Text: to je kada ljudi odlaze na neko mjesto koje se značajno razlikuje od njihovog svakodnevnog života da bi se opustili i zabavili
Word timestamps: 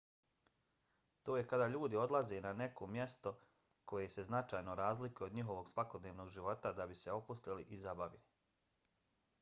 to 1.27 1.35
je 1.39 1.43
kada 1.51 1.67
ljudi 1.73 1.99
odlaze 2.03 2.39
na 2.45 2.53
neko 2.61 2.87
mjesto 2.95 3.35
koje 3.93 4.09
se 4.15 4.25
značajno 4.31 4.75
razlikuje 4.81 5.29
od 5.31 5.37
njihovog 5.41 5.69
svakodnevnog 5.75 6.35
života 6.39 6.75
da 6.81 6.91
bi 6.93 7.01
se 7.05 7.17
opustili 7.21 7.69
i 7.79 7.83
zabavili 7.87 8.27